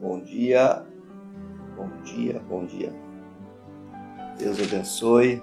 Bom 0.00 0.20
dia, 0.20 0.84
bom 1.76 1.88
dia, 2.02 2.38
bom 2.40 2.66
dia. 2.66 2.92
Deus 4.38 4.60
abençoe. 4.60 5.42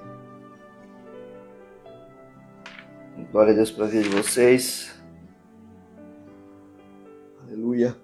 Glória 3.32 3.54
a 3.54 3.56
Deus 3.56 3.72
pela 3.72 3.88
vida 3.88 4.04
de 4.04 4.10
vocês. 4.10 5.02
Aleluia. 7.44 7.96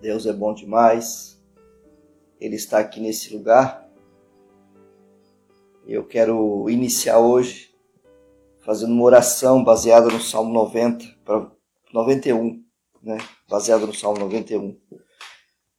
Deus 0.00 0.26
é 0.26 0.32
bom 0.32 0.52
demais. 0.52 1.42
Ele 2.40 2.56
está 2.56 2.78
aqui 2.78 3.00
nesse 3.00 3.34
lugar. 3.34 3.88
Eu 5.86 6.04
quero 6.04 6.68
iniciar 6.68 7.18
hoje 7.18 7.77
fazendo 8.68 8.92
uma 8.92 9.04
oração 9.04 9.64
baseada 9.64 10.08
no 10.08 10.20
Salmo 10.20 10.52
90 10.52 11.02
para 11.24 11.50
91, 11.90 12.62
né? 13.02 13.16
Baseada 13.48 13.86
no 13.86 13.94
Salmo 13.94 14.18
91. 14.18 14.78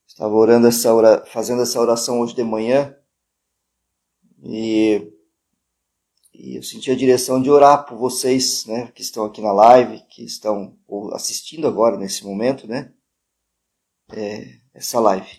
Estava 0.08 0.34
orando 0.34 0.66
essa 0.66 0.92
hora, 0.92 1.24
fazendo 1.28 1.62
essa 1.62 1.80
oração 1.80 2.20
hoje 2.20 2.34
de 2.34 2.44
manhã 2.44 2.98
e, 4.44 5.08
e 6.34 6.58
eu 6.58 6.64
senti 6.64 6.90
a 6.90 6.96
direção 6.96 7.40
de 7.40 7.52
orar 7.52 7.86
por 7.86 7.96
vocês, 7.96 8.66
né, 8.66 8.92
que 8.96 9.04
estão 9.04 9.24
aqui 9.24 9.40
na 9.40 9.52
live, 9.52 10.04
que 10.10 10.24
estão 10.26 10.76
assistindo 11.14 11.68
agora 11.68 11.96
nesse 11.96 12.26
momento, 12.26 12.66
né, 12.66 12.92
é, 14.12 14.62
essa 14.74 15.00
live. 15.00 15.30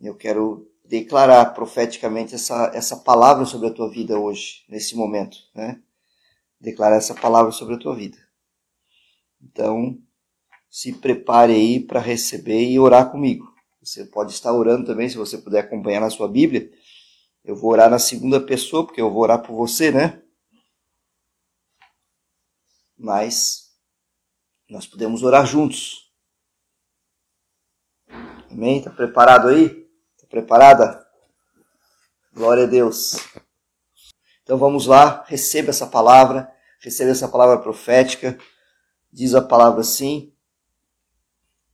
Eu 0.00 0.14
quero 0.14 0.70
declarar 0.84 1.46
profeticamente 1.46 2.36
essa, 2.36 2.70
essa 2.72 2.98
palavra 2.98 3.44
sobre 3.44 3.66
a 3.66 3.72
tua 3.72 3.90
vida 3.90 4.16
hoje, 4.16 4.64
nesse 4.68 4.94
momento, 4.94 5.36
né? 5.52 5.82
Declarar 6.60 6.96
essa 6.96 7.14
palavra 7.14 7.50
sobre 7.52 7.74
a 7.74 7.78
tua 7.78 7.94
vida. 7.94 8.18
Então, 9.42 9.98
se 10.68 10.92
prepare 10.92 11.52
aí 11.52 11.80
para 11.80 12.00
receber 12.00 12.68
e 12.68 12.78
orar 12.78 13.10
comigo. 13.10 13.52
Você 13.82 14.04
pode 14.04 14.32
estar 14.32 14.52
orando 14.52 14.86
também, 14.86 15.08
se 15.08 15.16
você 15.16 15.38
puder 15.38 15.60
acompanhar 15.60 16.00
na 16.00 16.10
sua 16.10 16.28
Bíblia. 16.28 16.70
Eu 17.42 17.56
vou 17.56 17.70
orar 17.70 17.88
na 17.88 17.98
segunda 17.98 18.40
pessoa, 18.40 18.84
porque 18.84 19.00
eu 19.00 19.10
vou 19.10 19.22
orar 19.22 19.42
por 19.42 19.54
você, 19.54 19.90
né? 19.90 20.22
Mas 22.96 23.70
nós 24.68 24.86
podemos 24.86 25.22
orar 25.22 25.46
juntos. 25.46 26.12
Amém? 28.50 28.78
Está 28.78 28.90
preparado 28.90 29.48
aí? 29.48 29.80
Preparada? 30.30 31.04
Glória 32.32 32.62
a 32.62 32.66
Deus. 32.66 33.16
Então 34.50 34.58
vamos 34.58 34.84
lá, 34.84 35.24
receba 35.28 35.70
essa 35.70 35.86
palavra, 35.86 36.52
receba 36.80 37.12
essa 37.12 37.28
palavra 37.28 37.58
profética. 37.58 38.36
Diz 39.12 39.32
a 39.32 39.40
palavra 39.40 39.82
assim: 39.82 40.32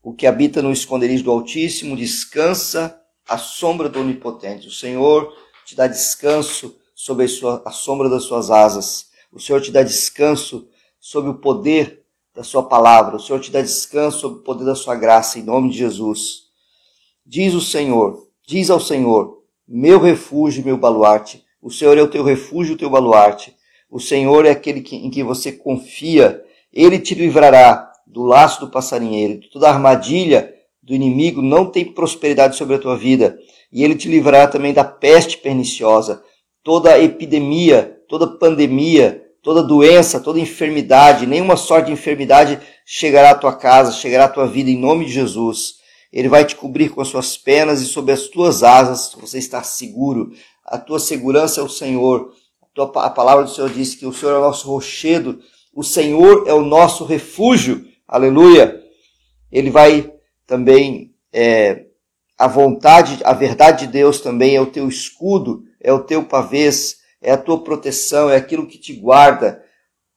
O 0.03 0.13
que 0.13 0.27
habita 0.27 0.61
no 0.61 0.71
esconderijo 0.71 1.25
do 1.25 1.31
Altíssimo 1.31 1.97
descansa 1.97 3.01
à 3.27 3.39
sombra 3.39 3.89
do 3.89 4.01
Onipotente. 4.01 4.69
O 4.69 4.71
Senhor 4.71 5.35
te 5.65 5.75
dá 5.75 5.87
descanso 5.87 6.79
sob 6.95 7.25
a, 7.25 7.29
sua, 7.29 7.63
a 7.65 7.71
sombra 7.71 8.11
das 8.11 8.25
suas 8.25 8.51
asas. 8.51 9.07
O 9.33 9.41
Senhor 9.41 9.63
te 9.63 9.73
dá 9.73 9.83
descanso 9.83 10.69
sob 11.01 11.31
o 11.31 11.39
poder 11.39 12.05
da 12.35 12.45
sua 12.45 12.63
palavra. 12.63 13.17
O 13.17 13.21
Senhor 13.21 13.41
te 13.41 13.51
dá 13.51 13.63
descanso 13.63 14.19
sob 14.19 14.41
o 14.41 14.43
poder 14.43 14.67
da 14.67 14.75
sua 14.75 14.97
graça, 14.97 15.39
em 15.39 15.43
nome 15.43 15.71
de 15.71 15.79
Jesus. 15.79 16.51
Diz 17.25 17.55
o 17.55 17.61
Senhor: 17.63 18.29
Diz 18.47 18.69
ao 18.69 18.81
Senhor: 18.81 19.43
Meu 19.67 19.99
refúgio, 19.99 20.63
meu 20.63 20.77
baluarte. 20.77 21.46
O 21.67 21.71
Senhor 21.73 21.99
é 21.99 22.03
o 22.03 22.07
teu 22.07 22.23
refúgio, 22.23 22.77
o 22.77 22.79
teu 22.79 22.89
baluarte. 22.89 23.53
O 23.91 23.99
Senhor 23.99 24.47
é 24.47 24.51
aquele 24.51 24.81
que, 24.81 24.95
em 24.95 25.11
que 25.11 25.25
você 25.25 25.51
confia. 25.51 26.41
Ele 26.73 26.97
te 26.97 27.13
livrará 27.13 27.91
do 28.07 28.23
laço 28.23 28.61
do 28.61 28.71
passarinheiro, 28.71 29.41
de 29.41 29.51
toda 29.51 29.69
armadilha 29.69 30.55
do 30.81 30.95
inimigo. 30.95 31.43
Não 31.43 31.67
tem 31.67 31.85
prosperidade 31.85 32.55
sobre 32.55 32.77
a 32.77 32.79
tua 32.79 32.97
vida. 32.97 33.37
E 33.73 33.83
ele 33.83 33.97
te 33.97 34.07
livrará 34.07 34.47
também 34.47 34.73
da 34.73 34.85
peste 34.85 35.39
perniciosa, 35.39 36.23
toda 36.63 37.03
epidemia, 37.03 37.99
toda 38.09 38.39
pandemia, 38.39 39.25
toda 39.43 39.61
doença, 39.61 40.21
toda 40.21 40.39
enfermidade. 40.39 41.27
Nenhuma 41.27 41.57
sorte 41.57 41.87
de 41.87 41.95
enfermidade 41.95 42.61
chegará 42.85 43.31
à 43.31 43.35
tua 43.35 43.53
casa, 43.53 43.91
chegará 43.91 44.27
à 44.27 44.29
tua 44.29 44.47
vida 44.47 44.71
em 44.71 44.79
nome 44.79 45.05
de 45.05 45.11
Jesus. 45.11 45.75
Ele 46.13 46.29
vai 46.29 46.45
te 46.45 46.55
cobrir 46.55 46.91
com 46.91 47.01
as 47.01 47.09
suas 47.09 47.37
penas 47.37 47.83
e 47.83 47.87
sob 47.87 48.13
as 48.13 48.29
tuas 48.29 48.63
asas 48.63 49.17
você 49.21 49.39
está 49.39 49.65
seguro. 49.65 50.31
A 50.67 50.79
tua 50.79 50.99
segurança 50.99 51.61
é 51.61 51.63
o 51.63 51.69
Senhor. 51.69 52.33
A 52.77 53.11
palavra 53.11 53.45
do 53.45 53.51
Senhor 53.51 53.71
diz 53.71 53.95
que 53.95 54.05
o 54.05 54.13
Senhor 54.13 54.35
é 54.35 54.39
o 54.39 54.43
nosso 54.43 54.69
rochedo, 54.69 55.41
o 55.73 55.85
Senhor 55.85 56.45
é 56.49 56.53
o 56.53 56.63
nosso 56.63 57.05
refúgio. 57.05 57.87
Aleluia. 58.07 58.83
Ele 59.51 59.71
vai 59.71 60.13
também, 60.45 61.15
é, 61.33 61.87
a 62.37 62.49
vontade, 62.49 63.21
a 63.25 63.33
verdade 63.33 63.87
de 63.87 63.93
Deus 63.93 64.21
também 64.21 64.57
é 64.57 64.61
o 64.61 64.67
teu 64.67 64.89
escudo, 64.89 65.63
é 65.81 65.93
o 65.93 66.03
teu 66.03 66.25
pavês, 66.25 66.99
é 67.23 67.31
a 67.31 67.39
tua 67.39 67.63
proteção, 67.63 68.29
é 68.29 68.37
aquilo 68.37 68.67
que 68.67 68.77
te 68.77 68.93
guarda. 68.93 69.63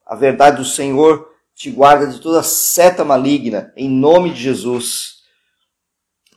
A 0.06 0.16
verdade 0.16 0.58
do 0.58 0.66
Senhor 0.66 1.30
te 1.54 1.70
guarda 1.70 2.08
de 2.08 2.20
toda 2.20 2.42
seta 2.42 3.06
maligna, 3.06 3.72
em 3.78 3.88
nome 3.88 4.31
de 4.31 4.42
Jesus. 4.42 5.20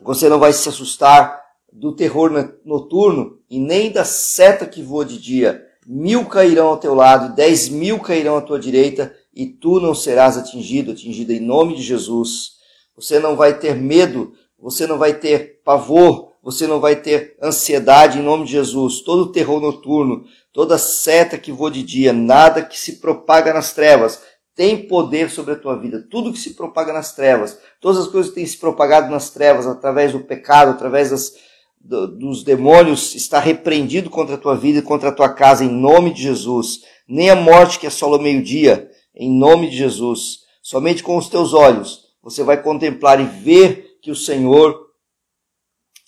Você 0.03 0.29
não 0.29 0.39
vai 0.39 0.53
se 0.53 0.69
assustar 0.69 1.43
do 1.73 1.95
terror 1.95 2.31
noturno 2.65 3.39
e 3.53 3.59
nem 3.59 3.91
da 3.91 4.03
seta 4.03 4.65
que 4.65 4.83
voa 4.83 5.05
de 5.05 5.19
dia. 5.19 5.63
Mil 5.87 6.25
cairão 6.25 6.69
ao 6.69 6.79
teu 6.79 6.95
lado, 6.95 7.35
dez 7.35 7.69
mil 7.69 8.01
cairão 8.01 8.39
à 8.39 8.41
tua 8.41 8.59
direita, 8.59 9.15
e 9.35 9.45
tu 9.45 9.79
não 9.79 9.95
serás 9.95 10.39
atingido, 10.39 10.93
atingida 10.93 11.35
em 11.35 11.41
nome 11.41 11.77
de 11.77 11.83
Jesus. 11.83 12.53
Você 12.97 13.19
não 13.19 13.37
vai 13.37 13.59
ter 13.59 13.77
medo, 13.77 14.33
você 14.59 14.87
não 14.87 14.97
vai 14.97 15.13
ter 15.13 15.61
pavor, 15.63 16.33
você 16.43 16.67
não 16.67 16.81
vai 16.81 16.97
ter 16.97 17.37
ansiedade 17.43 18.19
em 18.19 18.23
nome 18.23 18.47
de 18.47 18.53
Jesus. 18.53 19.03
Todo 19.03 19.33
terror 19.33 19.61
noturno, 19.61 20.25
toda 20.51 20.79
seta 20.79 21.37
que 21.37 21.53
voa 21.53 21.71
de 21.71 21.83
dia, 21.83 22.11
nada 22.11 22.63
que 22.63 22.81
se 22.81 23.01
propaga 23.01 23.53
nas 23.53 23.75
trevas, 23.75 24.23
tem 24.57 24.89
poder 24.89 25.31
sobre 25.31 25.53
a 25.53 25.59
tua 25.59 25.79
vida. 25.79 26.03
Tudo 26.11 26.33
que 26.33 26.39
se 26.39 26.55
propaga 26.55 26.91
nas 26.91 27.15
trevas, 27.15 27.59
todas 27.83 27.99
as 27.99 28.09
coisas 28.09 28.31
que 28.31 28.37
têm 28.37 28.47
se 28.47 28.57
propagado 28.57 29.11
nas 29.11 29.29
trevas 29.29 29.67
através 29.67 30.13
do 30.13 30.21
pecado, 30.21 30.71
através 30.71 31.11
das, 31.11 31.35
do, 31.85 32.07
dos 32.07 32.45
demônios, 32.45 33.15
está 33.15 33.41
repreendido 33.41 34.09
contra 34.09 34.37
a 34.37 34.39
tua 34.39 34.57
vida 34.57 34.79
e 34.79 34.83
contra 34.83 35.09
a 35.09 35.13
tua 35.13 35.29
casa, 35.29 35.65
em 35.65 35.71
nome 35.71 36.13
de 36.13 36.23
Jesus. 36.23 36.83
Nem 37.09 37.31
a 37.31 37.37
morte 37.37 37.79
que 37.79 37.87
assola 37.87 38.19
o 38.19 38.23
meio-dia, 38.23 38.91
em 39.15 39.31
nome 39.31 39.69
de 39.69 39.77
Jesus. 39.77 40.41
Somente 40.63 41.03
com 41.03 41.17
os 41.17 41.29
teus 41.29 41.53
olhos 41.53 42.03
você 42.23 42.45
vai 42.45 42.63
contemplar 42.63 43.21
e 43.21 43.25
ver 43.25 43.99
que 44.01 44.11
o 44.11 44.17
Senhor 44.17 44.81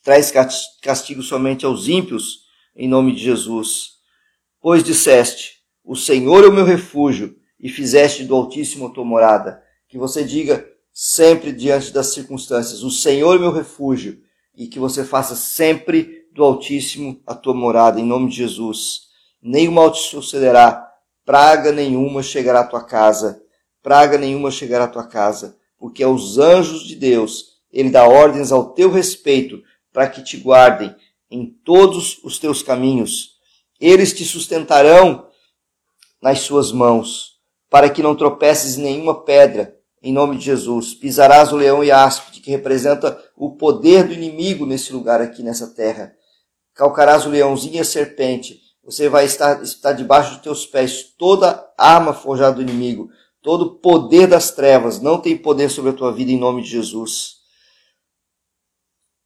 traz 0.03 0.33
castigo 0.81 1.23
somente 1.23 1.67
aos 1.67 1.89
ímpios, 1.89 2.45
em 2.77 2.89
nome 2.89 3.13
de 3.13 3.23
Jesus. 3.23 3.95
Pois 4.61 4.85
disseste: 4.85 5.59
O 5.85 5.97
Senhor 5.97 6.45
é 6.45 6.47
o 6.47 6.53
meu 6.53 6.65
refúgio 6.65 7.37
e 7.59 7.69
fizeste 7.69 8.25
do 8.25 8.35
Altíssimo 8.35 8.87
a 8.87 8.91
tua 8.91 9.05
morada. 9.05 9.61
Que 9.89 9.99
você 9.99 10.23
diga 10.25 10.67
sempre 10.93 11.53
diante 11.53 11.93
das 11.93 12.15
circunstâncias: 12.15 12.83
O 12.83 12.91
Senhor 12.91 13.35
é 13.35 13.39
meu 13.39 13.51
refúgio, 13.51 14.23
e 14.57 14.67
que 14.67 14.79
você 14.79 15.05
faça 15.05 15.35
sempre 15.35 16.27
do 16.33 16.43
Altíssimo 16.43 17.21
a 17.27 17.35
tua 17.35 17.55
morada, 17.55 18.01
em 18.01 18.05
nome 18.05 18.29
de 18.31 18.37
Jesus. 18.37 19.03
O 19.43 19.71
mal 19.73 19.91
te 19.91 20.01
sucederá, 20.01 20.91
praga 21.25 21.71
nenhuma 21.73 22.23
chegará 22.23 22.61
à 22.61 22.67
tua 22.67 22.83
casa, 22.83 23.43
praga 23.83 24.19
nenhuma 24.19 24.51
chegará 24.51 24.85
à 24.85 24.89
tua 24.89 25.07
casa, 25.07 25.57
porque 25.79 26.03
aos 26.03 26.39
anjos 26.39 26.87
de 26.87 26.97
Deus 26.97 27.55
ele 27.73 27.91
dá 27.91 28.07
ordens 28.07 28.53
ao 28.53 28.71
teu 28.73 28.91
respeito 28.91 29.63
para 29.93 30.09
que 30.09 30.23
te 30.23 30.37
guardem 30.37 30.95
em 31.31 31.47
todos 31.65 32.19
os 32.23 32.39
teus 32.39 32.63
caminhos. 32.63 33.35
Eles 33.81 34.13
te 34.13 34.25
sustentarão 34.25 35.29
nas 36.23 36.41
suas 36.41 36.73
mãos 36.73 37.35
para 37.69 37.91
que 37.91 38.03
não 38.03 38.15
tropeces 38.15 38.79
em 38.79 38.83
nenhuma 38.83 39.25
pedra, 39.25 39.77
em 40.05 40.13
nome 40.13 40.37
de 40.37 40.45
Jesus. 40.45 40.93
Pisarás 40.93 41.51
o 41.51 41.57
leão 41.57 41.83
e 41.83 41.91
a 41.91 42.05
áspide, 42.05 42.41
que 42.41 42.51
representa 42.51 43.19
o 43.35 43.57
poder 43.57 44.07
do 44.07 44.13
inimigo 44.13 44.67
nesse 44.67 44.93
lugar 44.93 45.23
aqui, 45.23 45.43
nessa 45.43 45.69
terra. 45.75 46.15
Calcarás 46.75 47.25
o 47.25 47.31
leãozinho 47.31 47.77
e 47.77 47.81
a 47.81 47.85
serpente. 47.85 48.61
Você 48.85 49.09
vai 49.09 49.25
estar, 49.25 49.63
estar 49.63 49.93
debaixo 49.93 50.35
dos 50.35 50.43
teus 50.43 50.67
pés 50.67 51.05
toda 51.19 51.67
arma 51.79 52.13
forjada 52.13 52.57
do 52.57 52.63
inimigo, 52.63 53.09
todo 53.41 53.77
poder 53.77 54.27
das 54.27 54.51
trevas, 54.51 55.01
não 55.01 55.19
tem 55.19 55.39
poder 55.39 55.71
sobre 55.71 55.91
a 55.91 55.95
tua 55.95 56.13
vida 56.13 56.31
em 56.31 56.39
nome 56.39 56.63
de 56.63 56.69
Jesus. 56.69 57.37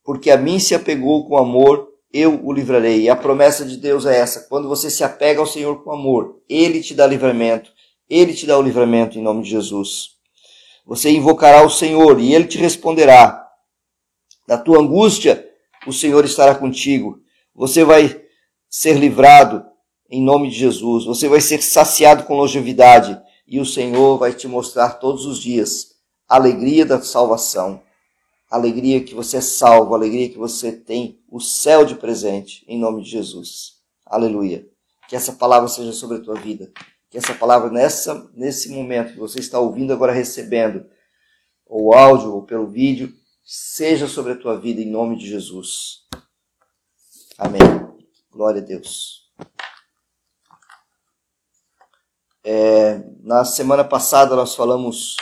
Porque 0.05 0.31
a 0.31 0.37
mim 0.37 0.61
se 0.61 0.77
apegou 0.77 1.27
com 1.27 1.37
amor, 1.37 1.89
eu 2.13 2.41
o 2.47 2.53
livrarei. 2.53 3.03
E 3.03 3.11
a 3.11 3.17
promessa 3.17 3.65
de 3.65 3.77
Deus 3.77 4.07
é 4.07 4.17
essa: 4.17 4.47
quando 4.49 4.69
você 4.69 4.89
se 4.89 5.03
apega 5.03 5.41
ao 5.41 5.47
Senhor 5.47 5.83
com 5.83 5.91
amor, 5.91 6.41
Ele 6.49 6.81
te 6.81 6.95
dá 6.95 7.05
livramento. 7.05 7.73
Ele 8.09 8.33
te 8.33 8.47
dá 8.47 8.57
o 8.57 8.63
livramento 8.63 9.19
em 9.19 9.23
nome 9.23 9.43
de 9.43 9.51
Jesus. 9.51 10.18
Você 10.89 11.11
invocará 11.11 11.63
o 11.67 11.69
Senhor 11.69 12.19
e 12.19 12.35
ele 12.35 12.47
te 12.47 12.57
responderá. 12.57 13.47
Da 14.47 14.57
tua 14.57 14.79
angústia, 14.79 15.47
o 15.87 15.93
Senhor 15.93 16.25
estará 16.25 16.55
contigo. 16.55 17.21
Você 17.55 17.85
vai 17.85 18.25
ser 18.71 18.95
livrado 18.95 19.63
em 20.09 20.23
nome 20.23 20.49
de 20.49 20.57
Jesus. 20.57 21.05
Você 21.05 21.29
vai 21.29 21.43
ser 21.43 21.63
saciado 21.63 22.25
com 22.25 22.39
longevidade 22.39 23.21
e 23.47 23.61
o 23.61 23.67
Senhor 23.67 24.17
vai 24.17 24.33
te 24.33 24.49
mostrar 24.49 24.95
todos 24.95 25.27
os 25.27 25.39
dias 25.39 25.99
a 26.27 26.37
alegria 26.37 26.87
da 26.87 27.03
salvação, 27.03 27.83
a 28.51 28.57
alegria 28.57 29.05
que 29.05 29.15
você 29.15 29.37
é 29.37 29.43
salvo, 29.43 29.95
a 29.95 29.99
alegria 29.99 30.31
que 30.31 30.39
você 30.39 30.73
tem 30.73 31.21
o 31.31 31.39
céu 31.39 31.85
de 31.85 31.97
presente, 31.97 32.65
em 32.67 32.79
nome 32.79 33.03
de 33.03 33.11
Jesus. 33.11 33.75
Aleluia. 34.07 34.67
Que 35.07 35.17
essa 35.17 35.35
palavra 35.35 35.69
seja 35.69 35.93
sobre 35.93 36.17
a 36.17 36.21
tua 36.21 36.37
vida. 36.37 36.73
Que 37.11 37.19
essa 37.19 37.35
palavra, 37.35 37.71
nessa, 37.71 38.31
nesse 38.35 38.69
momento 38.71 39.13
que 39.13 39.19
você 39.19 39.41
está 39.41 39.59
ouvindo 39.59 39.93
agora, 39.93 40.13
recebendo, 40.13 40.87
ou 41.67 41.95
áudio 41.95 42.35
ou 42.35 42.43
pelo 42.43 42.67
vídeo, 42.67 43.13
seja 43.43 44.07
sobre 44.07 44.33
a 44.33 44.37
tua 44.37 44.59
vida 44.59 44.81
em 44.81 44.91
nome 44.91 45.17
de 45.17 45.27
Jesus. 45.27 46.07
Amém. 47.39 47.61
Glória 48.31 48.61
a 48.61 48.65
Deus. 48.65 49.27
É, 52.45 53.03
na 53.21 53.45
semana 53.45 53.85
passada 53.85 54.37
nós 54.37 54.55
falamos 54.55 55.17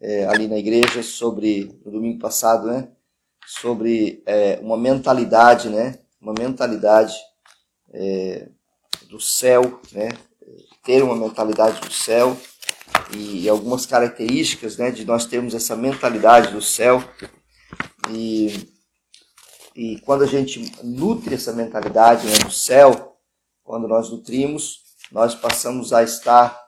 é, 0.00 0.26
ali 0.26 0.46
na 0.46 0.58
igreja 0.58 1.02
sobre, 1.02 1.80
no 1.84 1.92
domingo 1.92 2.18
passado, 2.18 2.66
né? 2.66 2.88
Sobre 3.46 4.22
é, 4.26 4.58
uma 4.60 4.76
mentalidade, 4.76 5.68
né? 5.68 5.98
Uma 6.20 6.32
mentalidade 6.32 7.14
é, 7.92 8.48
do 9.08 9.20
céu, 9.20 9.80
né? 9.92 10.08
Ter 10.82 11.02
uma 11.02 11.16
mentalidade 11.16 11.80
do 11.80 11.92
céu 11.92 12.36
e, 13.16 13.48
algumas 13.48 13.86
características, 13.86 14.76
né? 14.76 14.90
De 14.90 15.04
nós 15.04 15.26
termos 15.26 15.54
essa 15.54 15.76
mentalidade 15.76 16.52
do 16.52 16.60
céu 16.60 17.02
e, 18.10 18.68
e 19.74 20.00
quando 20.00 20.24
a 20.24 20.26
gente 20.26 20.72
nutre 20.82 21.34
essa 21.34 21.52
mentalidade 21.52 22.26
né, 22.26 22.38
do 22.38 22.50
céu, 22.50 23.16
quando 23.62 23.88
nós 23.88 24.10
nutrimos, 24.10 24.80
nós 25.10 25.34
passamos 25.34 25.92
a 25.92 26.02
estar 26.02 26.58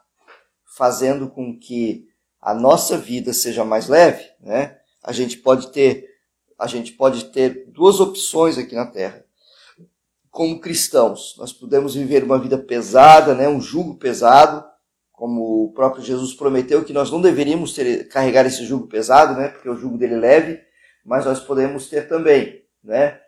fazendo 0.75 1.29
com 1.29 1.57
que 1.57 2.07
a 2.41 2.53
nossa 2.53 2.97
vida 2.97 3.33
seja 3.33 3.63
mais 3.63 3.87
leve, 3.87 4.23
né? 4.39 4.77
A 5.03 5.11
gente 5.11 5.37
pode 5.37 5.71
ter 5.71 6.07
a 6.59 6.65
gente 6.65 6.93
pode 6.93 7.25
ter 7.25 7.67
duas 7.67 7.99
opções 7.99 8.57
aqui 8.57 8.73
na 8.73 8.87
Terra. 8.87 9.23
Como 10.37 10.59
cristãos, 10.59 11.35
nós 11.39 11.51
podemos 11.51 11.95
viver 11.95 12.23
uma 12.23 12.37
vida 12.37 12.59
pesada, 12.59 13.33
né, 13.33 13.49
um 13.49 13.59
jugo 13.59 13.95
pesado, 13.95 14.63
como 15.11 15.63
o 15.63 15.73
próprio 15.73 16.03
Jesus 16.03 16.35
prometeu 16.35 16.85
que 16.85 16.93
nós 16.93 17.09
não 17.09 17.19
deveríamos 17.19 17.73
ter, 17.73 18.07
carregar 18.07 18.45
esse 18.45 18.63
jugo 18.63 18.85
pesado, 18.85 19.33
né, 19.39 19.47
porque 19.47 19.67
o 19.67 19.75
jugo 19.75 19.97
dele 19.97 20.13
é 20.13 20.19
leve, 20.19 20.61
mas 21.03 21.25
nós 21.25 21.39
podemos 21.39 21.89
ter 21.89 22.07
também, 22.07 22.61
né, 22.83 23.19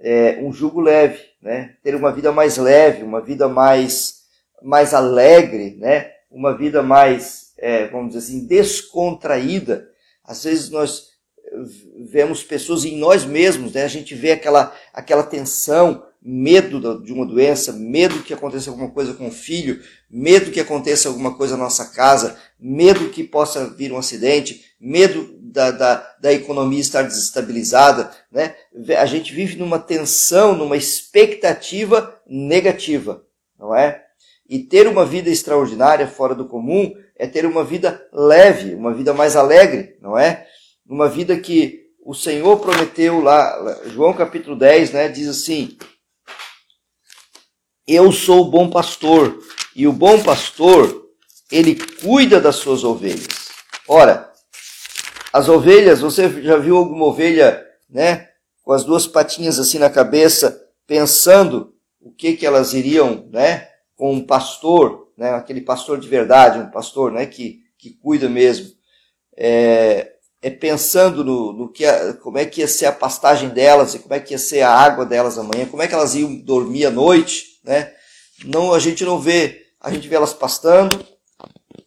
é, 0.00 0.40
um 0.42 0.52
jugo 0.52 0.80
leve, 0.80 1.20
né, 1.40 1.76
ter 1.80 1.94
uma 1.94 2.10
vida 2.10 2.32
mais 2.32 2.56
leve, 2.56 3.04
uma 3.04 3.20
vida 3.20 3.46
mais 3.48 4.22
mais 4.64 4.94
alegre, 4.94 5.76
né? 5.78 6.12
uma 6.30 6.56
vida 6.56 6.82
mais, 6.82 7.52
é, 7.58 7.86
vamos 7.88 8.14
dizer 8.14 8.18
assim, 8.20 8.46
descontraída. 8.46 9.88
Às 10.24 10.44
vezes 10.44 10.70
nós 10.70 11.10
vemos 12.06 12.42
pessoas 12.42 12.84
em 12.84 12.96
nós 12.96 13.24
mesmos, 13.24 13.72
né? 13.74 13.84
a 13.84 13.88
gente 13.88 14.14
vê 14.14 14.32
aquela, 14.32 14.74
aquela 14.92 15.22
tensão, 15.22 16.02
medo 16.24 17.02
de 17.02 17.12
uma 17.12 17.26
doença, 17.26 17.72
medo 17.72 18.22
que 18.22 18.32
aconteça 18.32 18.70
alguma 18.70 18.90
coisa 18.90 19.12
com 19.12 19.26
o 19.26 19.32
filho, 19.32 19.82
medo 20.08 20.52
que 20.52 20.60
aconteça 20.60 21.08
alguma 21.08 21.34
coisa 21.34 21.56
na 21.56 21.64
nossa 21.64 21.86
casa, 21.86 22.38
medo 22.58 23.10
que 23.10 23.24
possa 23.24 23.66
vir 23.70 23.92
um 23.92 23.98
acidente, 23.98 24.64
medo 24.80 25.36
da, 25.40 25.70
da, 25.72 26.16
da 26.20 26.32
economia 26.32 26.80
estar 26.80 27.02
desestabilizada. 27.02 28.10
Né? 28.30 28.54
A 28.98 29.06
gente 29.06 29.34
vive 29.34 29.56
numa 29.56 29.80
tensão, 29.80 30.56
numa 30.56 30.76
expectativa 30.76 32.20
negativa, 32.26 33.24
não 33.58 33.74
é? 33.74 34.04
E 34.48 34.60
ter 34.60 34.86
uma 34.86 35.04
vida 35.04 35.30
extraordinária, 35.30 36.06
fora 36.06 36.34
do 36.34 36.46
comum, 36.46 36.94
é 37.16 37.26
ter 37.26 37.46
uma 37.46 37.64
vida 37.64 38.06
leve, 38.12 38.74
uma 38.74 38.92
vida 38.92 39.14
mais 39.14 39.34
alegre, 39.34 39.96
não 40.00 40.18
é? 40.18 40.46
Uma 40.86 41.08
vida 41.08 41.36
que 41.38 41.82
o 42.04 42.14
Senhor 42.14 42.58
prometeu 42.58 43.20
lá, 43.20 43.80
João 43.86 44.12
capítulo 44.12 44.56
10, 44.56 44.92
né, 44.92 45.08
diz 45.08 45.28
assim: 45.28 45.76
Eu 47.86 48.12
sou 48.12 48.42
o 48.42 48.50
bom 48.50 48.70
pastor, 48.70 49.42
e 49.74 49.88
o 49.88 49.92
bom 49.92 50.22
pastor, 50.22 51.08
ele 51.50 51.74
cuida 51.74 52.40
das 52.40 52.56
suas 52.56 52.84
ovelhas. 52.84 53.48
Ora, 53.88 54.30
as 55.32 55.48
ovelhas, 55.48 56.00
você 56.00 56.42
já 56.42 56.56
viu 56.58 56.76
alguma 56.76 57.06
ovelha, 57.06 57.66
né, 57.90 58.28
com 58.62 58.72
as 58.72 58.84
duas 58.84 59.06
patinhas 59.06 59.58
assim 59.58 59.78
na 59.78 59.90
cabeça, 59.90 60.64
pensando 60.86 61.74
o 62.00 62.12
que 62.12 62.34
que 62.36 62.46
elas 62.46 62.72
iriam, 62.72 63.28
né, 63.32 63.68
com 63.96 64.12
um 64.12 64.24
pastor, 64.24 65.08
né, 65.16 65.32
aquele 65.32 65.60
pastor 65.60 65.98
de 65.98 66.06
verdade, 66.06 66.60
um 66.60 66.70
pastor 66.70 67.10
né, 67.10 67.26
que, 67.26 67.62
que 67.76 67.90
cuida 67.90 68.28
mesmo, 68.28 68.70
é, 69.36 70.12
é 70.40 70.50
pensando 70.50 71.24
no, 71.24 71.52
no 71.52 71.68
que 71.72 71.84
como 72.22 72.38
é 72.38 72.46
que 72.46 72.60
ia 72.60 72.68
ser 72.68 72.86
a 72.86 72.92
pastagem 72.92 73.48
delas 73.48 73.94
e 73.94 73.98
como 73.98 74.14
é 74.14 74.20
que 74.20 74.34
ia 74.34 74.38
ser 74.38 74.60
a 74.62 74.70
água 74.70 75.04
delas 75.04 75.36
amanhã, 75.36 75.66
como 75.66 75.82
é 75.82 75.88
que 75.88 75.94
elas 75.94 76.14
iam 76.14 76.32
dormir 76.36 76.86
à 76.86 76.90
noite, 76.90 77.51
né? 77.64 77.92
Não, 78.44 78.72
a 78.72 78.78
gente 78.78 79.04
não 79.04 79.20
vê, 79.20 79.62
a 79.80 79.90
gente 79.90 80.08
vê 80.08 80.16
elas 80.16 80.32
pastando, 80.32 81.04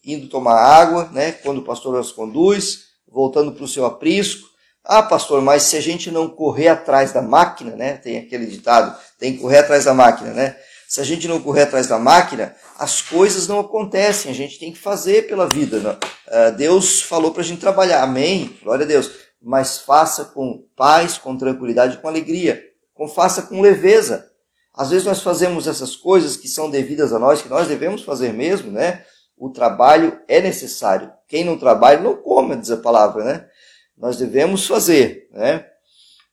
indo 0.04 0.28
tomar 0.28 0.56
água, 0.56 1.10
né? 1.12 1.32
Quando 1.32 1.60
o 1.60 1.66
pastor 1.66 1.98
as 2.00 2.12
conduz, 2.12 2.86
voltando 3.08 3.52
para 3.52 3.64
o 3.64 3.68
seu 3.68 3.86
aprisco. 3.86 4.48
Ah, 4.84 5.02
pastor, 5.02 5.42
mas 5.42 5.64
se 5.64 5.76
a 5.76 5.82
gente 5.82 6.12
não 6.12 6.30
correr 6.30 6.68
atrás 6.68 7.12
da 7.12 7.22
máquina, 7.22 7.76
né? 7.76 7.98
Tem 7.98 8.18
aquele 8.18 8.46
ditado, 8.46 8.96
tem 9.18 9.34
que 9.34 9.40
correr 9.40 9.60
atrás 9.60 9.86
da 9.86 9.94
máquina, 9.94 10.32
né? 10.32 10.56
Se 10.88 11.02
a 11.02 11.04
gente 11.04 11.28
não 11.28 11.42
correr 11.42 11.64
atrás 11.64 11.88
da 11.88 11.98
máquina, 11.98 12.56
as 12.78 13.02
coisas 13.02 13.48
não 13.48 13.60
acontecem. 13.60 14.30
A 14.30 14.36
gente 14.36 14.60
tem 14.60 14.72
que 14.72 14.78
fazer 14.78 15.28
pela 15.28 15.48
vida. 15.48 15.80
Né? 15.80 15.98
Ah, 16.28 16.50
Deus 16.52 17.02
falou 17.02 17.32
para 17.32 17.42
a 17.42 17.46
gente 17.46 17.60
trabalhar. 17.60 18.04
Amém? 18.04 18.56
Glória 18.64 18.86
a 18.86 18.88
Deus. 18.88 19.12
Mas 19.42 19.80
faça 19.80 20.26
com 20.26 20.64
paz, 20.76 21.18
com 21.18 21.36
tranquilidade, 21.36 21.98
com 21.98 22.08
alegria. 22.08 22.64
Com, 22.94 23.08
faça 23.08 23.42
com 23.42 23.62
leveza. 23.62 24.30
Às 24.78 24.90
vezes 24.90 25.06
nós 25.06 25.22
fazemos 25.22 25.68
essas 25.68 25.96
coisas 25.96 26.36
que 26.36 26.50
são 26.50 26.70
devidas 26.70 27.14
a 27.14 27.20
nós, 27.20 27.42
que 27.42 27.48
nós 27.48 27.68
devemos 27.68 28.04
fazer 28.04 28.34
mesmo, 28.34 28.72
né? 28.72 29.06
O 29.38 29.50
trabalho 29.50 30.20
é 30.28 30.42
necessário. 30.42 31.12
Quem 31.28 31.46
não 31.46 31.58
trabalha 31.58 32.02
não 32.02 32.16
come, 32.16 32.56
diz 32.58 32.72
a 32.72 32.78
palavra, 32.78 33.24
né? 33.24 33.50
Nós 33.98 34.18
devemos 34.18 34.68
fazer, 34.68 35.30
né? 35.32 35.66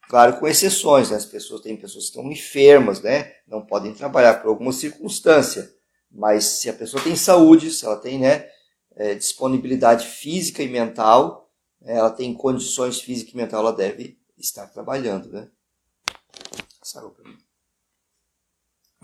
Claro, 0.08 0.38
com 0.38 0.46
exceções, 0.46 1.10
né? 1.10 1.16
as 1.16 1.24
pessoas 1.24 1.62
têm 1.62 1.76
pessoas 1.76 2.04
que 2.04 2.10
estão 2.10 2.30
enfermas, 2.30 3.00
né? 3.00 3.32
Não 3.46 3.64
podem 3.64 3.94
trabalhar 3.94 4.42
por 4.42 4.48
alguma 4.48 4.72
circunstância. 4.72 5.72
Mas 6.10 6.44
se 6.44 6.68
a 6.68 6.74
pessoa 6.74 7.02
tem 7.02 7.16
saúde, 7.16 7.70
se 7.70 7.86
ela 7.86 7.96
tem 7.96 8.18
né, 8.18 8.46
é, 8.94 9.14
disponibilidade 9.14 10.06
física 10.06 10.62
e 10.62 10.68
mental, 10.68 11.50
é, 11.82 11.96
ela 11.96 12.10
tem 12.10 12.34
condições 12.34 13.00
físicas 13.00 13.32
e 13.32 13.36
mental, 13.36 13.60
ela 13.60 13.72
deve 13.72 14.18
estar 14.36 14.66
trabalhando, 14.66 15.30
né? 15.30 15.48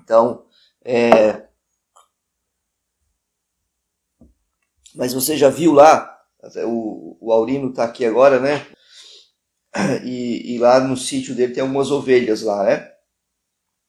Então, 0.08 0.46
é... 0.82 1.42
mas 4.94 5.12
você 5.12 5.36
já 5.36 5.50
viu 5.50 5.74
lá, 5.74 6.18
o, 6.64 7.18
o 7.20 7.30
Aurino 7.30 7.68
está 7.68 7.84
aqui 7.84 8.06
agora, 8.06 8.40
né? 8.40 8.66
e, 10.02 10.54
e 10.54 10.58
lá 10.58 10.80
no 10.80 10.96
sítio 10.96 11.34
dele 11.34 11.52
tem 11.52 11.60
algumas 11.60 11.90
ovelhas 11.90 12.40
lá, 12.40 12.64
né? 12.64 12.90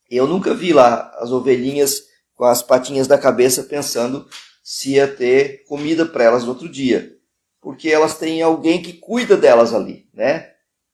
Eu 0.10 0.28
nunca 0.28 0.54
vi 0.54 0.74
lá 0.74 1.10
as 1.16 1.32
ovelhinhas 1.32 2.04
com 2.36 2.44
as 2.44 2.62
patinhas 2.62 3.08
da 3.08 3.18
cabeça 3.18 3.64
pensando 3.64 4.28
se 4.62 4.96
ia 4.96 5.08
ter 5.08 5.64
comida 5.70 6.06
para 6.06 6.26
elas 6.26 6.44
no 6.44 6.50
outro 6.50 6.68
dia. 6.68 7.16
Porque 7.62 7.88
elas 7.88 8.18
têm 8.18 8.42
alguém 8.42 8.82
que 8.82 8.92
cuida 8.92 9.38
delas 9.38 9.74
ali, 9.74 10.10
né? 10.14 10.52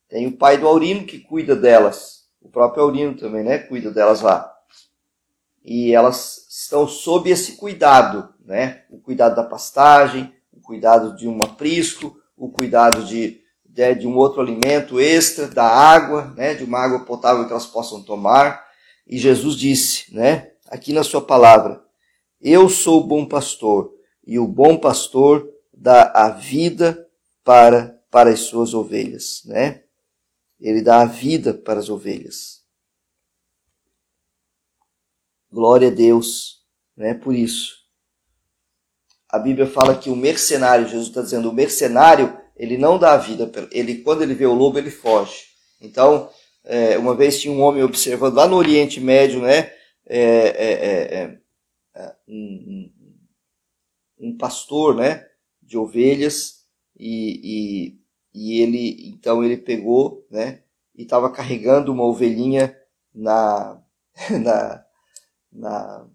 Tem 0.08 0.28
o 0.28 0.38
pai 0.38 0.60
do 0.60 0.68
Aurino 0.68 1.04
que 1.04 1.18
cuida 1.18 1.56
delas. 1.56 2.26
O 2.40 2.48
próprio 2.48 2.84
Aurino 2.84 3.18
também, 3.18 3.44
né? 3.44 3.58
Cuida 3.58 3.90
delas 3.90 4.22
lá. 4.22 4.55
E 5.66 5.94
elas 5.94 6.46
estão 6.50 6.88
sob 6.88 7.30
esse 7.30 7.54
cuidado, 7.54 8.30
né? 8.46 8.84
O 8.90 9.00
cuidado 9.00 9.36
da 9.36 9.44
pastagem, 9.44 10.32
o 10.54 10.62
cuidado 10.62 11.16
de 11.16 11.28
um 11.28 11.42
aprisco, 11.44 12.16
o 12.38 12.50
cuidado 12.50 13.04
de 13.04 13.44
né, 13.76 13.94
de 13.94 14.08
um 14.08 14.16
outro 14.16 14.42
alimento 14.42 15.00
extra, 15.00 15.48
da 15.48 15.66
água, 15.66 16.34
né, 16.38 16.54
de 16.54 16.64
uma 16.64 16.80
água 16.80 17.02
potável 17.02 17.46
que 17.46 17.52
elas 17.52 17.66
possam 17.66 18.02
tomar. 18.02 18.64
E 19.06 19.18
Jesus 19.18 19.56
disse, 19.56 20.14
né, 20.16 20.52
aqui 20.70 20.94
na 20.94 21.04
sua 21.04 21.22
palavra, 21.22 21.84
eu 22.42 22.70
sou 22.70 23.02
o 23.02 23.08
bom 23.08 23.26
pastor, 23.26 23.92
e 24.26 24.40
o 24.40 24.48
bom 24.48 24.78
pastor 24.78 25.48
dá 25.74 26.12
a 26.16 26.30
vida 26.30 27.06
para, 27.44 28.00
para 28.10 28.30
as 28.30 28.42
suas 28.42 28.74
ovelhas, 28.74 29.44
né? 29.46 29.82
Ele 30.60 30.82
dá 30.82 31.02
a 31.02 31.06
vida 31.06 31.54
para 31.54 31.80
as 31.80 31.90
ovelhas. 31.90 32.65
Glória 35.52 35.88
a 35.88 35.92
Deus, 35.92 36.64
né? 36.96 37.14
Por 37.14 37.36
isso. 37.36 37.76
A 39.30 39.40
Bíblia 39.40 39.68
fala 39.68 39.98
que 39.98 40.10
o 40.10 40.16
mercenário, 40.16 40.88
Jesus 40.88 41.08
está 41.08 41.22
dizendo, 41.22 41.50
o 41.50 41.54
mercenário 41.54 42.38
ele 42.56 42.78
não 42.78 42.98
dá 42.98 43.14
a 43.14 43.18
vida, 43.18 43.52
ele 43.72 43.98
quando 43.98 44.22
ele 44.22 44.34
vê 44.34 44.46
o 44.46 44.54
lobo 44.54 44.78
ele 44.78 44.92
foge. 44.92 45.44
Então, 45.82 46.30
é, 46.64 46.98
uma 46.98 47.16
vez 47.16 47.42
tinha 47.42 47.54
um 47.54 47.62
homem 47.62 47.84
observando 47.84 48.36
lá 48.36 48.48
no 48.48 48.56
Oriente 48.56 49.00
Médio, 49.02 49.42
né, 49.42 49.74
é, 50.06 50.20
é, 50.20 50.72
é, 50.72 51.16
é 51.16 51.40
é, 51.96 52.14
um, 52.28 52.92
um, 54.20 54.28
um 54.28 54.38
pastor, 54.38 54.96
né, 54.96 55.26
de 55.62 55.78
ovelhas 55.78 56.66
e, 56.98 57.40
e, 57.44 58.00
e 58.34 58.62
ele 58.62 59.10
então 59.10 59.44
ele 59.44 59.58
pegou, 59.58 60.28
né, 60.30 60.62
e 60.94 61.04
estava 61.04 61.32
carregando 61.32 61.92
uma 61.92 62.04
ovelhinha 62.04 62.78
na, 63.14 63.82
na, 64.44 64.85
na 65.56 66.08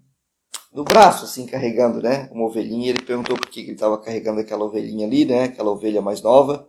no 0.72 0.84
braço, 0.84 1.24
assim, 1.24 1.46
carregando, 1.46 2.00
né, 2.00 2.28
uma 2.32 2.46
ovelhinha. 2.46 2.90
Ele 2.90 3.02
perguntou 3.02 3.36
por 3.36 3.48
que 3.48 3.60
ele 3.60 3.72
estava 3.72 3.98
carregando 3.98 4.40
aquela 4.40 4.64
ovelhinha 4.64 5.06
ali, 5.06 5.24
né, 5.24 5.44
aquela 5.44 5.70
ovelha 5.70 6.00
mais 6.00 6.22
nova. 6.22 6.68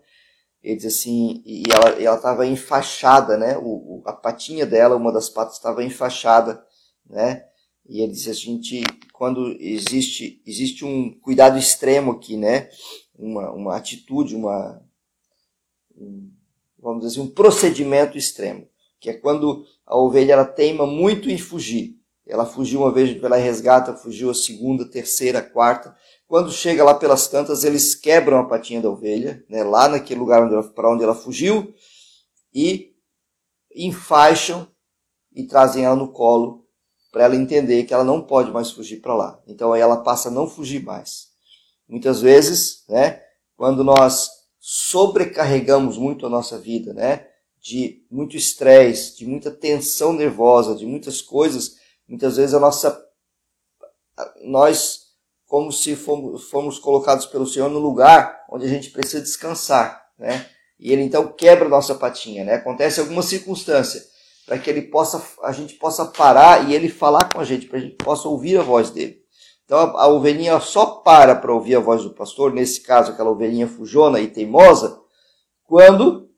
Ele 0.64 0.76
diz 0.76 0.86
assim, 0.86 1.42
e 1.46 1.64
ela 2.04 2.16
estava 2.16 2.46
enfaixada, 2.46 3.38
né, 3.38 3.58
o, 3.62 4.02
a 4.06 4.14
patinha 4.14 4.66
dela, 4.66 4.96
uma 4.96 5.12
das 5.12 5.30
patas 5.30 5.56
estava 5.56 5.84
enfaixada, 5.84 6.64
né, 7.08 7.44
e 7.88 8.02
ele 8.02 8.12
diz 8.12 8.28
a 8.28 8.34
gente, 8.34 8.84
quando 9.14 9.56
existe, 9.60 10.42
existe 10.46 10.86
um 10.86 11.12
cuidado 11.20 11.58
extremo 11.58 12.12
aqui, 12.12 12.38
né, 12.38 12.70
uma, 13.16 13.52
uma 13.52 13.76
atitude, 13.76 14.36
uma, 14.36 14.84
um, 15.96 16.32
vamos 16.80 17.04
dizer 17.04 17.20
assim, 17.20 17.28
um 17.28 17.34
procedimento 17.34 18.18
extremo, 18.18 18.68
que 19.00 19.10
é 19.10 19.14
quando 19.14 19.66
a 19.86 19.98
ovelha 19.98 20.34
ela 20.34 20.46
teima 20.46 20.86
muito 20.86 21.30
em 21.30 21.38
fugir. 21.38 22.01
Ela 22.32 22.46
fugiu 22.46 22.80
uma 22.80 22.94
vez 22.94 23.20
pela 23.20 23.36
resgata, 23.36 23.94
fugiu 23.94 24.30
a 24.30 24.34
segunda, 24.34 24.90
terceira, 24.90 25.42
quarta. 25.42 25.94
Quando 26.30 26.50
chega 26.50 26.82
lá 26.82 26.94
pelas 26.94 27.28
tantas, 27.28 27.66
eles 27.66 27.94
quebram 27.94 28.40
a 28.40 28.46
patinha 28.46 28.80
da 28.80 28.90
ovelha, 28.90 29.44
né, 29.50 29.66
lá 29.66 29.90
naquele 29.90 30.22
lugar 30.22 30.48
para 30.74 30.90
onde 30.90 31.04
ela 31.04 31.14
fugiu, 31.14 31.74
e 32.54 32.94
enfaixam 33.76 34.66
e 35.36 35.44
trazem 35.44 35.84
ela 35.84 35.98
no 35.98 36.14
colo 36.14 36.66
para 37.12 37.26
ela 37.26 37.36
entender 37.36 37.84
que 37.84 37.94
ela 37.94 38.06
não 38.06 38.22
pode 38.22 38.50
mais 38.50 38.72
fugir 38.72 39.02
para 39.02 39.14
lá. 39.14 39.42
Então 39.46 39.74
aí 39.74 39.82
ela 39.82 39.98
passa 39.98 40.30
a 40.30 40.32
não 40.32 40.48
fugir 40.48 40.82
mais. 40.82 41.28
Muitas 41.86 42.22
vezes, 42.22 42.86
né, 42.88 43.22
quando 43.58 43.84
nós 43.84 44.30
sobrecarregamos 44.58 45.98
muito 45.98 46.26
a 46.26 46.30
nossa 46.30 46.58
vida, 46.58 46.94
né, 46.94 47.28
de 47.62 48.06
muito 48.10 48.38
estresse, 48.38 49.18
de 49.18 49.26
muita 49.26 49.52
tensão 49.52 50.14
nervosa, 50.14 50.76
de 50.76 50.86
muitas 50.86 51.22
coisas, 51.22 51.81
muitas 52.12 52.36
vezes 52.36 52.54
a 52.54 52.60
nossa 52.60 53.02
nós 54.44 55.12
como 55.48 55.72
se 55.72 55.96
fomos, 55.96 56.50
fomos 56.50 56.78
colocados 56.78 57.26
pelo 57.26 57.48
Senhor 57.48 57.70
no 57.70 57.80
lugar 57.80 58.46
onde 58.50 58.66
a 58.66 58.70
gente 58.70 58.90
precisa 58.90 59.22
descansar, 59.22 60.06
né? 60.18 60.46
E 60.80 60.92
ele 60.92 61.04
então 61.04 61.32
quebra 61.32 61.66
a 61.66 61.70
nossa 61.70 61.96
patinha, 61.96 62.44
né? 62.44 62.56
Acontece 62.56 63.00
alguma 63.00 63.22
circunstância 63.22 64.02
para 64.46 64.58
que 64.58 64.70
ele 64.70 64.84
possa 64.84 65.24
a 65.44 65.52
gente 65.52 65.76
possa 65.76 66.06
parar 66.06 66.70
e 66.70 66.76
ele 66.76 66.90
falar 66.90 67.32
com 67.32 67.40
a 67.40 67.44
gente, 67.44 67.68
para 67.68 67.78
a 67.78 67.82
gente 67.82 67.96
possa 67.96 68.28
ouvir 68.28 68.58
a 68.58 68.62
voz 68.62 68.90
dele. 68.90 69.22
Então 69.64 69.78
a, 69.78 70.04
a 70.04 70.08
ovelhinha 70.08 70.60
só 70.60 70.86
para 70.86 71.36
para 71.36 71.54
ouvir 71.54 71.76
a 71.76 71.80
voz 71.80 72.04
do 72.04 72.14
pastor, 72.14 72.54
nesse 72.54 72.82
caso 72.82 73.12
aquela 73.12 73.32
ovelhinha 73.32 73.68
fujona 73.68 74.20
e 74.20 74.28
teimosa, 74.28 75.00
quando 75.64 76.30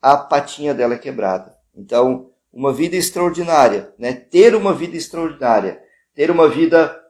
a 0.00 0.16
patinha 0.16 0.74
dela 0.74 0.94
é 0.94 0.98
quebrada. 0.98 1.56
Então, 1.74 2.30
uma 2.58 2.72
vida 2.72 2.96
extraordinária, 2.96 3.94
né? 3.96 4.12
ter 4.12 4.52
uma 4.56 4.74
vida 4.74 4.96
extraordinária, 4.96 5.80
ter 6.12 6.28
uma 6.28 6.48
vida 6.48 7.00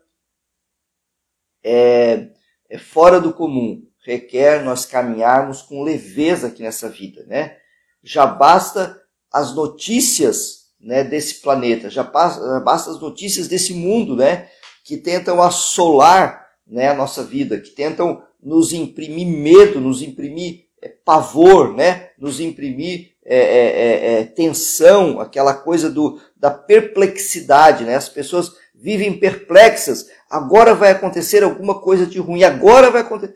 é, 1.65 2.29
é 2.69 2.77
fora 2.77 3.19
do 3.19 3.33
comum, 3.33 3.83
requer 4.05 4.63
nós 4.63 4.85
caminharmos 4.85 5.63
com 5.63 5.83
leveza 5.83 6.49
aqui 6.49 6.63
nessa 6.63 6.91
vida. 6.91 7.25
Né? 7.27 7.57
Já 8.03 8.27
basta 8.27 9.01
as 9.33 9.55
notícias 9.55 10.67
né, 10.79 11.03
desse 11.03 11.37
planeta, 11.37 11.89
já 11.89 12.03
basta, 12.03 12.61
basta 12.61 12.91
as 12.91 13.01
notícias 13.01 13.49
desse 13.49 13.73
mundo 13.73 14.15
né, 14.15 14.51
que 14.85 14.99
tentam 14.99 15.41
assolar 15.41 16.47
né, 16.67 16.91
a 16.91 16.95
nossa 16.95 17.25
vida, 17.25 17.59
que 17.59 17.71
tentam 17.71 18.23
nos 18.39 18.75
imprimir 18.75 19.27
medo, 19.27 19.81
nos 19.81 20.03
imprimir 20.03 20.67
é, 20.83 20.91
pavor, 20.91 21.75
né? 21.75 22.11
nos 22.19 22.39
imprimir 22.39 23.17
é, 23.31 23.37
é, 23.37 23.67
é, 23.67 24.21
é, 24.21 24.25
tensão, 24.25 25.21
aquela 25.21 25.53
coisa 25.53 25.91
do, 25.91 26.19
da 26.35 26.51
perplexidade. 26.51 27.85
Né? 27.85 27.95
As 27.95 28.09
pessoas 28.09 28.53
vivem 28.75 29.19
perplexas. 29.19 30.09
Agora 30.31 30.75
vai 30.75 30.93
acontecer 30.93 31.43
alguma 31.43 31.79
coisa 31.79 32.07
de 32.07 32.19
ruim, 32.19 32.43
agora 32.43 32.91
vai 32.91 33.03
acontecer. 33.03 33.35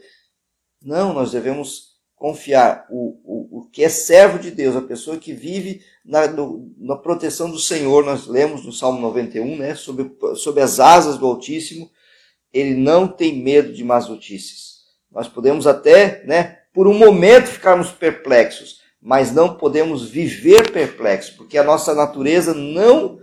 Não, 0.83 1.13
nós 1.13 1.33
devemos 1.33 1.93
confiar. 2.17 2.87
O, 2.91 3.21
o, 3.23 3.59
o 3.59 3.69
que 3.71 3.85
é 3.85 3.89
servo 3.91 4.39
de 4.39 4.51
Deus, 4.51 4.75
a 4.77 4.81
pessoa 4.81 5.19
que 5.19 5.35
vive 5.35 5.83
na, 6.03 6.23
na 6.79 6.97
proteção 6.97 7.51
do 7.51 7.59
Senhor, 7.59 8.03
nós 8.03 8.27
lemos 8.27 8.65
no 8.65 8.73
Salmo 8.73 8.99
91, 8.99 9.59
né? 9.59 9.75
sobre, 9.75 10.11
sobre 10.37 10.63
as 10.63 10.81
asas 10.81 11.19
do 11.19 11.27
Altíssimo, 11.27 11.91
ele 12.51 12.75
não 12.75 13.07
tem 13.07 13.43
medo 13.43 13.75
de 13.75 13.85
más 13.85 14.09
notícias. 14.09 14.73
Nós 15.11 15.29
podemos 15.29 15.67
até, 15.67 16.25
né, 16.25 16.61
por 16.73 16.89
um 16.89 16.95
momento 16.95 17.49
ficarmos 17.49 17.91
perplexos, 17.91 18.82
mas 19.03 19.33
não 19.33 19.57
podemos 19.57 20.09
viver 20.09 20.71
perplexos, 20.71 21.35
porque 21.35 21.59
a 21.59 21.65
nossa 21.65 21.93
natureza 21.93 22.55
não 22.55 23.21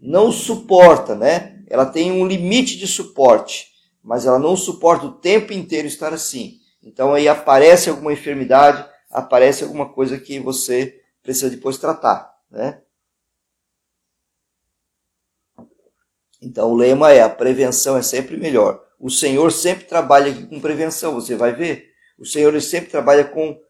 não 0.00 0.30
suporta, 0.30 1.16
né? 1.16 1.64
Ela 1.68 1.84
tem 1.84 2.12
um 2.12 2.24
limite 2.24 2.78
de 2.78 2.86
suporte, 2.86 3.72
mas 4.00 4.24
ela 4.24 4.38
não 4.38 4.56
suporta 4.56 5.04
o 5.06 5.12
tempo 5.18 5.52
inteiro 5.52 5.88
estar 5.88 6.14
assim. 6.14 6.60
Então 6.80 7.12
aí 7.12 7.26
aparece 7.26 7.90
alguma 7.90 8.12
enfermidade, 8.12 8.88
aparece 9.10 9.64
alguma 9.64 9.88
coisa 9.92 10.16
que 10.16 10.38
você 10.38 11.00
precisa 11.24 11.50
depois 11.50 11.76
tratar, 11.76 12.32
né? 12.48 12.80
Então 16.40 16.70
o 16.70 16.76
lema 16.76 17.10
é 17.10 17.22
a 17.22 17.28
prevenção 17.28 17.96
é 17.96 18.02
sempre 18.02 18.36
melhor. 18.36 18.80
O 19.00 19.10
Senhor 19.10 19.50
sempre 19.50 19.86
trabalha 19.86 20.32
com 20.46 20.60
prevenção, 20.60 21.14
você 21.14 21.34
vai 21.34 21.52
ver. 21.52 21.90
O 22.16 22.24
Senhor 22.24 22.58
sempre 22.62 22.90
trabalha 22.90 23.24
com 23.24 23.60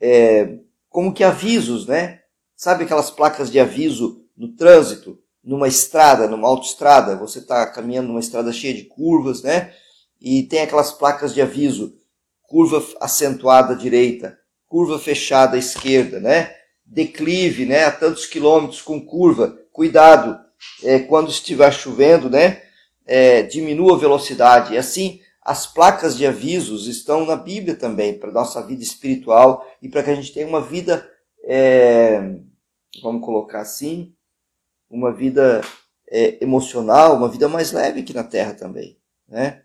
é, 0.00 0.58
como 0.92 1.12
que 1.12 1.24
avisos, 1.24 1.86
né? 1.86 2.20
Sabe 2.54 2.84
aquelas 2.84 3.10
placas 3.10 3.50
de 3.50 3.58
aviso 3.58 4.24
no 4.36 4.54
trânsito, 4.54 5.18
numa 5.42 5.66
estrada, 5.66 6.28
numa 6.28 6.46
autoestrada? 6.46 7.16
Você 7.16 7.38
está 7.40 7.66
caminhando 7.66 8.08
numa 8.08 8.20
estrada 8.20 8.52
cheia 8.52 8.74
de 8.74 8.84
curvas, 8.84 9.42
né? 9.42 9.72
E 10.20 10.44
tem 10.44 10.60
aquelas 10.60 10.92
placas 10.92 11.34
de 11.34 11.40
aviso, 11.40 11.94
curva 12.42 12.84
acentuada 13.00 13.72
à 13.72 13.76
direita, 13.76 14.38
curva 14.68 14.98
fechada 14.98 15.56
à 15.56 15.58
esquerda, 15.58 16.20
né? 16.20 16.54
Declive, 16.84 17.64
né? 17.64 17.84
A 17.84 17.90
tantos 17.90 18.26
quilômetros 18.26 18.82
com 18.82 19.04
curva, 19.04 19.58
cuidado 19.72 20.38
é, 20.84 20.98
quando 21.00 21.30
estiver 21.30 21.72
chovendo, 21.72 22.28
né? 22.28 22.62
É, 23.06 23.42
diminua 23.42 23.96
a 23.96 23.98
velocidade. 23.98 24.74
E 24.74 24.78
assim, 24.78 25.20
as 25.44 25.66
placas 25.66 26.16
de 26.16 26.24
avisos 26.24 26.86
estão 26.86 27.26
na 27.26 27.34
Bíblia 27.34 27.74
também, 27.74 28.16
para 28.16 28.30
a 28.30 28.32
nossa 28.32 28.64
vida 28.64 28.82
espiritual 28.82 29.66
e 29.82 29.88
para 29.88 30.02
que 30.02 30.10
a 30.10 30.14
gente 30.14 30.32
tenha 30.32 30.46
uma 30.46 30.60
vida, 30.60 31.08
é, 31.44 32.38
vamos 33.02 33.24
colocar 33.24 33.60
assim, 33.60 34.14
uma 34.88 35.12
vida 35.12 35.60
é, 36.08 36.42
emocional, 36.42 37.16
uma 37.16 37.28
vida 37.28 37.48
mais 37.48 37.72
leve 37.72 38.00
aqui 38.00 38.14
na 38.14 38.22
Terra 38.22 38.54
também. 38.54 38.96
Né? 39.26 39.64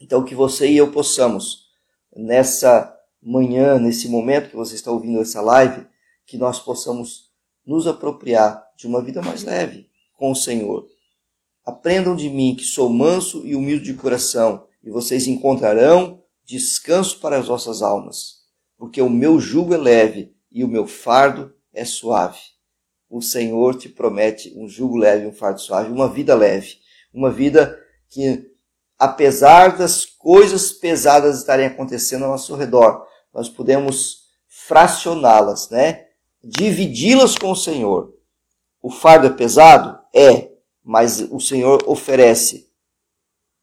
Então, 0.00 0.24
que 0.24 0.34
você 0.34 0.68
e 0.68 0.76
eu 0.76 0.92
possamos, 0.92 1.66
nessa 2.14 2.94
manhã, 3.20 3.80
nesse 3.80 4.08
momento 4.08 4.50
que 4.50 4.56
você 4.56 4.76
está 4.76 4.92
ouvindo 4.92 5.20
essa 5.20 5.40
live, 5.40 5.86
que 6.24 6.36
nós 6.36 6.60
possamos 6.60 7.32
nos 7.64 7.88
apropriar 7.88 8.64
de 8.76 8.86
uma 8.86 9.02
vida 9.02 9.20
mais 9.20 9.42
leve 9.42 9.90
com 10.14 10.30
o 10.30 10.36
Senhor 10.36 10.86
Aprendam 11.66 12.14
de 12.14 12.30
mim 12.30 12.54
que 12.54 12.62
sou 12.62 12.88
manso 12.88 13.44
e 13.44 13.56
humilde 13.56 13.86
de 13.86 13.94
coração, 13.94 14.68
e 14.84 14.88
vocês 14.88 15.26
encontrarão 15.26 16.22
descanso 16.44 17.18
para 17.18 17.38
as 17.38 17.48
vossas 17.48 17.82
almas, 17.82 18.36
porque 18.78 19.02
o 19.02 19.10
meu 19.10 19.40
jugo 19.40 19.74
é 19.74 19.76
leve 19.76 20.32
e 20.50 20.62
o 20.62 20.68
meu 20.68 20.86
fardo 20.86 21.52
é 21.74 21.84
suave. 21.84 22.38
O 23.10 23.20
Senhor 23.20 23.74
te 23.74 23.88
promete 23.88 24.54
um 24.56 24.68
jugo 24.68 24.96
leve, 24.96 25.26
um 25.26 25.32
fardo 25.32 25.60
suave, 25.60 25.90
uma 25.90 26.08
vida 26.08 26.36
leve, 26.36 26.76
uma 27.12 27.32
vida 27.32 27.76
que, 28.08 28.48
apesar 28.96 29.76
das 29.76 30.04
coisas 30.04 30.70
pesadas 30.70 31.38
estarem 31.38 31.66
acontecendo 31.66 32.24
ao 32.24 32.30
nosso 32.30 32.54
redor, 32.54 33.04
nós 33.34 33.48
podemos 33.48 34.26
fracioná-las, 34.46 35.68
né? 35.68 36.06
Dividi-las 36.42 37.36
com 37.36 37.50
o 37.50 37.56
Senhor. 37.56 38.14
O 38.80 38.88
fardo 38.88 39.26
é 39.26 39.30
pesado? 39.30 39.98
É, 40.14 40.55
mas 40.86 41.20
o 41.32 41.40
Senhor 41.40 41.82
oferece 41.84 42.70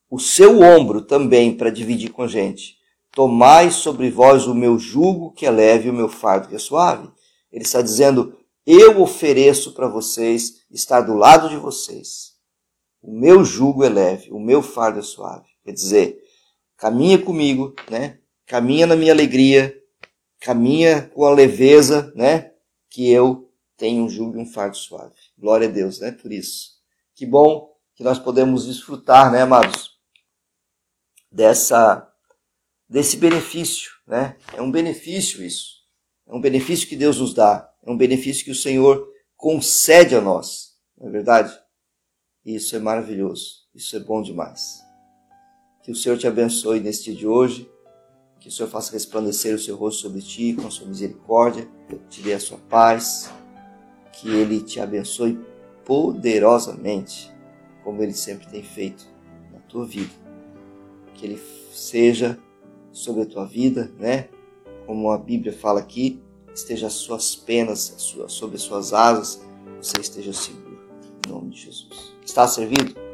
o 0.10 0.20
seu 0.20 0.60
ombro 0.60 1.02
também 1.02 1.56
para 1.56 1.70
dividir 1.70 2.12
com 2.12 2.24
a 2.24 2.28
gente. 2.28 2.76
Tomai 3.12 3.72
sobre 3.72 4.12
vós 4.12 4.46
o 4.46 4.54
meu 4.54 4.78
jugo 4.78 5.32
que 5.32 5.46
é 5.46 5.50
leve 5.50 5.88
e 5.88 5.90
o 5.90 5.94
meu 5.94 6.10
fardo 6.10 6.50
que 6.50 6.56
é 6.56 6.60
suave. 6.60 7.10
Ele 7.50 7.64
está 7.64 7.82
dizendo: 7.82 8.36
eu 8.66 9.02
ofereço 9.02 9.74
para 9.74 9.88
vocês 9.88 10.66
estar 10.70 11.00
do 11.00 11.14
lado 11.14 11.48
de 11.48 11.56
vocês. 11.56 12.34
O 13.02 13.10
meu 13.10 13.46
jugo 13.46 13.86
é 13.86 13.90
leve, 13.90 14.30
o 14.30 14.40
meu 14.40 14.62
fardo 14.62 15.00
é 15.00 15.02
suave. 15.02 15.48
Quer 15.64 15.72
dizer, 15.72 16.22
caminha 16.76 17.18
comigo, 17.18 17.74
né? 17.90 18.20
Caminha 18.46 18.86
na 18.86 18.98
minha 18.98 19.14
alegria, 19.14 19.74
caminha 20.42 21.10
com 21.14 21.24
a 21.24 21.32
leveza, 21.32 22.12
né? 22.16 22.52
Que 22.90 23.10
eu 23.10 23.50
tenho 23.78 24.04
um 24.04 24.10
jugo 24.10 24.38
e 24.38 24.42
um 24.42 24.46
fardo 24.46 24.76
suave. 24.76 25.16
Glória 25.38 25.70
a 25.70 25.72
Deus, 25.72 26.02
né? 26.02 26.12
Por 26.12 26.34
isso. 26.34 26.73
Que 27.24 27.28
bom 27.28 27.74
que 27.96 28.04
nós 28.04 28.20
podemos 28.20 28.66
desfrutar, 28.66 29.32
né, 29.32 29.44
amados, 29.44 29.92
dessa 31.32 32.12
desse 32.90 33.16
benefício, 33.16 33.92
né? 34.06 34.36
É 34.54 34.62
um 34.62 34.70
benefício 34.70 35.42
isso. 35.42 35.86
É 36.28 36.34
um 36.34 36.42
benefício 36.42 36.86
que 36.86 36.98
Deus 36.98 37.22
nos 37.22 37.34
dá, 37.34 37.74
é 37.82 37.90
um 37.90 37.96
benefício 37.96 38.44
que 38.44 38.52
o 38.52 38.56
Senhor 38.56 39.08
concede 39.38 40.18
a 40.18 40.20
nós. 40.20 40.78
Não 40.98 41.08
é 41.08 41.12
verdade? 41.12 41.58
Isso 42.44 42.76
é 42.76 42.80
maravilhoso, 42.80 43.70
isso 43.74 43.96
é 43.96 44.00
bom 44.00 44.22
demais. 44.22 44.84
Que 45.82 45.92
o 45.92 45.96
Senhor 45.96 46.18
te 46.18 46.28
abençoe 46.28 46.82
neste 46.82 47.06
dia 47.06 47.20
de 47.20 47.26
hoje, 47.26 47.72
que 48.42 48.50
o 48.50 48.52
Senhor 48.52 48.68
faça 48.68 48.92
resplandecer 48.92 49.56
o 49.56 49.60
seu 49.60 49.78
rosto 49.78 50.02
sobre 50.02 50.22
ti 50.22 50.58
com 50.60 50.68
a 50.68 50.72
sua 50.72 50.88
misericórdia, 50.88 51.70
te 52.10 52.22
dê 52.22 52.34
a 52.34 52.40
sua 52.42 52.58
paz, 52.58 53.32
que 54.12 54.28
Ele 54.28 54.62
te 54.62 54.82
abençoe 54.82 55.53
poderosamente, 55.86 57.32
como 57.84 58.02
Ele 58.02 58.14
sempre 58.14 58.48
tem 58.48 58.64
feito 58.64 59.06
na 59.52 59.60
tua 59.60 59.86
vida. 59.86 60.12
Que 61.14 61.26
Ele 61.26 61.42
seja 61.72 62.40
sobre 62.92 63.24
a 63.24 63.26
tua 63.26 63.46
vida, 63.46 63.92
né? 64.00 64.30
Como 64.86 65.12
a 65.12 65.18
Bíblia 65.18 65.54
fala 65.54 65.80
aqui, 65.80 66.22
esteja 66.54 66.88
as 66.88 66.94
suas 66.94 67.36
penas 67.36 67.96
sobre 68.28 68.56
as 68.56 68.62
suas 68.62 68.94
asas, 68.94 69.42
você 69.82 70.00
esteja 70.00 70.34
seguro. 70.34 70.80
Em 71.26 71.32
nome 71.32 71.50
de 71.52 71.62
Jesus. 71.62 72.14
Está 72.24 72.48
servido? 72.48 73.13